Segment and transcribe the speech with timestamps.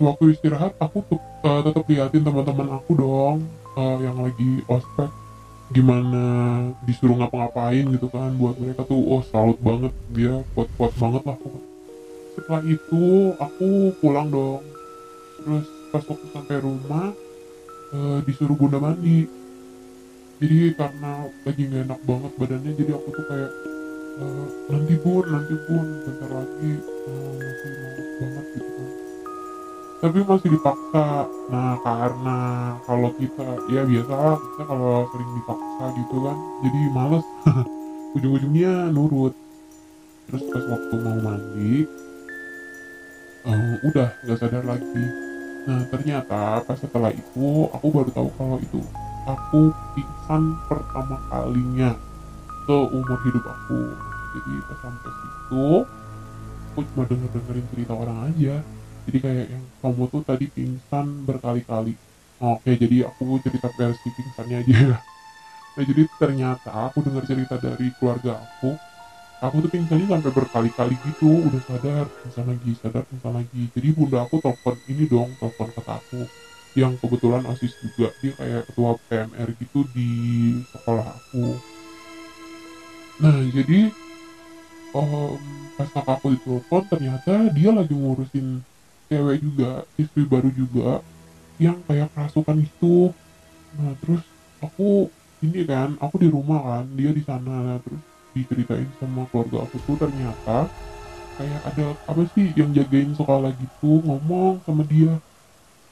[0.00, 1.04] waktu istirahat aku
[1.44, 3.36] uh, tetap liatin teman-teman aku dong
[3.74, 5.10] uh, yang lagi ospek.
[5.68, 6.24] Gimana
[6.88, 9.92] disuruh ngapa-ngapain gitu kan buat mereka tuh oh salut banget.
[10.16, 11.38] Dia kuat-kuat banget lah
[12.38, 14.62] setelah itu aku pulang dong.
[15.42, 17.10] Terus pas waktu sampai rumah
[17.92, 19.26] uh, disuruh bunda mandi.
[20.38, 23.52] Jadi karena lagi gak enak banget badannya jadi aku tuh kayak
[24.22, 26.72] uh, nanti pun nanti pun bentar lagi
[27.10, 28.07] uh, masih kan
[29.98, 31.26] tapi masih dipaksa.
[31.50, 32.38] Nah karena
[32.86, 37.26] kalau kita ya biasa kita kalau sering dipaksa gitu kan jadi males.
[38.16, 39.34] Ujung-ujungnya nurut.
[40.28, 41.74] Terus pas waktu mau mandi
[43.48, 45.04] uh, udah nggak sadar lagi.
[45.66, 48.80] Nah ternyata pas setelah itu aku baru tahu kalau itu
[49.28, 49.62] aku
[49.92, 51.90] pingsan pertama kalinya
[52.64, 53.82] ke umur hidup aku.
[54.38, 55.68] Jadi pas sampai situ
[56.70, 58.62] aku cuma denger dengerin cerita orang aja
[59.08, 61.96] jadi kayak yang kamu tuh tadi pingsan berkali-kali.
[62.38, 64.78] Oke jadi aku cerita versi pingsannya aja.
[65.78, 68.74] Nah jadi ternyata aku dengar cerita dari keluarga aku
[69.38, 71.30] aku tuh pingsannya sampai berkali-kali gitu.
[71.46, 73.62] Udah sadar pingsan lagi sadar pingsan lagi.
[73.72, 76.20] Jadi bunda aku telepon ini dong telepon kata aku
[76.74, 78.10] yang kebetulan osis juga.
[78.18, 80.10] Dia kayak ketua PMR gitu di
[80.74, 81.46] sekolah aku.
[83.22, 83.90] Nah jadi
[84.94, 85.38] um,
[85.78, 88.62] pas kakakku ditelepon ternyata dia lagi ngurusin
[89.08, 91.00] cewek juga istri baru juga
[91.58, 93.12] yang kayak kerasukan itu.
[93.76, 94.22] Nah terus
[94.62, 95.10] aku
[95.44, 97.80] ini kan aku di rumah kan dia di sana.
[97.84, 98.02] Terus
[98.36, 100.70] diceritain sama keluarga aku tuh ternyata
[101.38, 105.18] kayak ada apa sih yang jagain sekolah gitu ngomong sama dia.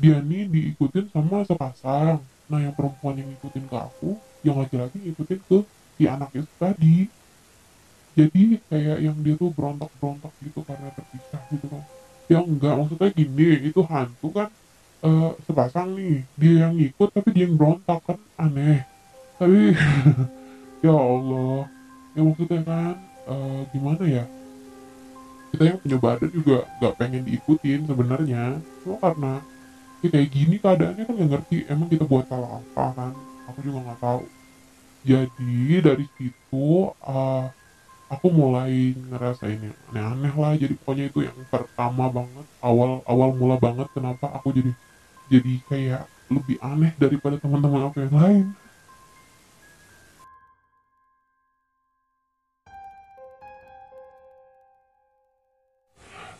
[0.00, 2.24] Dia nih diikutin sama sepasang.
[2.50, 4.10] Nah yang perempuan yang ngikutin ke aku
[4.46, 5.58] yang laki-laki ngikutin ke
[5.98, 6.96] si anak itu tadi.
[8.18, 11.84] Jadi kayak yang dia tuh berontak-berontak gitu karena terpisah gitu kan
[12.30, 14.48] ya enggak maksudnya gini itu hantu kan
[15.02, 18.86] uh, sepasang nih dia yang ikut tapi dia yang berontak kan aneh.
[19.40, 19.74] Tapi
[20.86, 21.66] ya Allah.
[22.14, 22.94] Ya maksudnya kan
[23.26, 24.24] uh, gimana ya?
[25.50, 28.44] Kita yang punya badan juga nggak pengen diikutin sebenarnya.
[28.86, 29.32] Cuma karena
[30.00, 33.12] ya kayak gini keadaannya kan nggak ngerti emang kita buat salah apa kan?
[33.50, 34.22] Aku juga nggak tahu.
[35.00, 37.44] Jadi dari situ uh,
[38.10, 43.56] aku mulai ngerasain yang aneh-aneh lah jadi pokoknya itu yang pertama banget awal awal mula
[43.62, 44.74] banget kenapa aku jadi
[45.30, 48.46] jadi kayak lebih aneh daripada teman-teman aku yang lain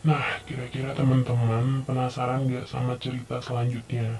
[0.01, 4.17] Nah, kira-kira teman-teman penasaran gak sama cerita selanjutnya?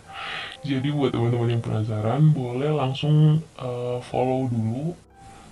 [0.61, 4.93] Jadi buat teman-teman yang penasaran, boleh langsung uh, follow dulu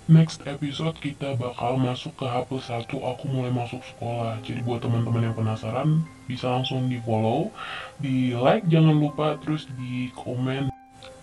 [0.09, 4.41] next episode kita bakal masuk ke H1 aku mulai masuk sekolah.
[4.41, 7.53] Jadi buat teman-teman yang penasaran bisa langsung di follow
[8.01, 10.73] di like jangan lupa terus di komen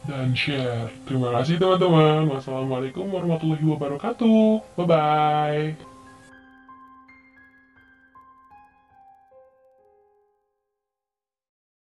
[0.06, 0.86] dan share.
[1.04, 2.30] Terima kasih teman-teman.
[2.30, 4.78] Wassalamualaikum warahmatullahi wabarakatuh.
[4.78, 5.95] Bye bye